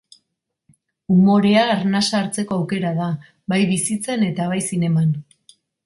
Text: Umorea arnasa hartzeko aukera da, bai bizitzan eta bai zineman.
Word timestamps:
Umorea 1.15 1.67
arnasa 1.75 2.21
hartzeko 2.23 2.57
aukera 2.57 2.95
da, 3.03 3.13
bai 3.55 3.63
bizitzan 3.75 4.29
eta 4.31 4.53
bai 4.55 4.63
zineman. 4.71 5.15